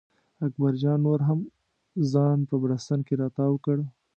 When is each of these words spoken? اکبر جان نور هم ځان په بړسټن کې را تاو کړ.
اکبر 0.45 0.73
جان 0.81 0.99
نور 1.05 1.19
هم 1.27 1.39
ځان 2.13 2.37
په 2.49 2.55
بړسټن 2.61 2.99
کې 3.07 3.13
را 3.21 3.27
تاو 3.37 3.55
کړ. 3.65 3.77